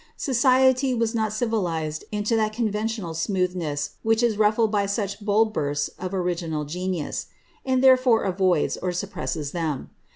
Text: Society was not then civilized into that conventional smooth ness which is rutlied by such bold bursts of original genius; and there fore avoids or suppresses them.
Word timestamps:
Society 0.17 0.95
was 0.95 1.13
not 1.13 1.25
then 1.25 1.31
civilized 1.37 2.05
into 2.11 2.35
that 2.35 2.53
conventional 2.53 3.13
smooth 3.13 3.55
ness 3.55 3.91
which 4.01 4.23
is 4.23 4.35
rutlied 4.35 4.71
by 4.71 4.87
such 4.87 5.19
bold 5.23 5.53
bursts 5.53 5.89
of 5.99 6.11
original 6.11 6.65
genius; 6.65 7.27
and 7.63 7.83
there 7.83 7.95
fore 7.97 8.23
avoids 8.23 8.77
or 8.77 8.91
suppresses 8.93 9.51
them. 9.51 9.91